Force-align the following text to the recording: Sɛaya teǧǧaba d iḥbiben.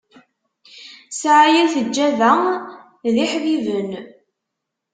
Sɛaya 1.21 1.63
teǧǧaba 1.73 2.33
d 3.13 3.15
iḥbiben. 3.25 3.91